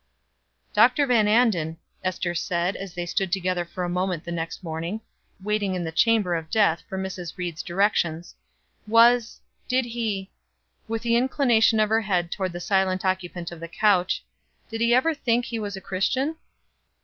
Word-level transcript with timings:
"Dr. 0.73 1.05
Van 1.05 1.27
Anden," 1.27 1.77
Ester 2.03 2.33
said, 2.33 2.75
as 2.75 2.95
they 2.95 3.05
stood 3.05 3.31
together 3.31 3.63
for 3.63 3.83
a 3.83 3.87
moment 3.87 4.23
the 4.23 4.31
next 4.31 4.63
morning, 4.63 5.01
waiting 5.43 5.75
in 5.75 5.83
the 5.83 5.91
chamber 5.91 6.33
of 6.33 6.49
death 6.49 6.81
for 6.89 6.97
Mrs. 6.97 7.33
Ried's 7.37 7.61
directions. 7.61 8.33
"Was 8.87 9.41
Did 9.67 9.85
he," 9.85 10.31
with 10.87 11.05
an 11.05 11.11
inclination 11.11 11.79
of 11.79 11.89
her 11.89 12.01
head 12.01 12.31
toward 12.31 12.51
the 12.53 12.59
silent 12.59 13.05
occupant 13.05 13.51
of 13.51 13.59
the 13.59 13.67
couch, 13.67 14.23
"Did 14.71 14.81
he 14.81 14.91
ever 14.91 15.13
think 15.13 15.45
he 15.45 15.59
was 15.59 15.75
a 15.77 15.81
Christian?" 15.81 16.35